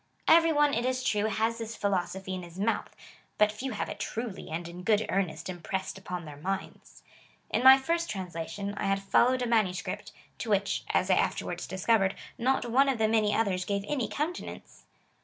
[0.27, 2.95] Every one, it is true, has this philosophy in his mouth,
[3.37, 7.03] but few have it truly and in good earnest impressed upon their minds.
[7.51, 12.15] In my first translation, I had followed a manuscript, to which (as I afterwards discovered)
[12.39, 14.85] not one of the many others gave any countenance.